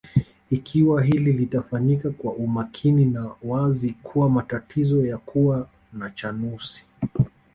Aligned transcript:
Ikiwa 0.49 1.03
hili 1.03 1.33
litafanyika 1.33 2.09
kwa 2.09 2.33
umakini 2.33 3.05
ni 3.05 3.17
wazi 3.43 3.95
kuwa 4.03 4.29
matatizo 4.29 5.05
ya 5.05 5.17
kuwa 5.17 5.69
na 5.93 6.09
chunusi 6.09 6.87